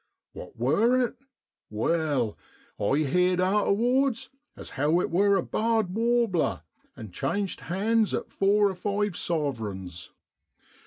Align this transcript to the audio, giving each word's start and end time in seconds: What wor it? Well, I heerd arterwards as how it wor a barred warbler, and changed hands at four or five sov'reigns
What 0.33 0.55
wor 0.55 0.99
it? 0.99 1.15
Well, 1.69 2.35
I 2.79 2.97
heerd 3.03 3.37
arterwards 3.39 4.29
as 4.55 4.71
how 4.71 4.99
it 4.99 5.11
wor 5.11 5.35
a 5.37 5.43
barred 5.43 5.93
warbler, 5.93 6.63
and 6.95 7.13
changed 7.13 7.59
hands 7.61 8.11
at 8.15 8.31
four 8.31 8.69
or 8.71 8.75
five 8.75 9.15
sov'reigns 9.15 10.09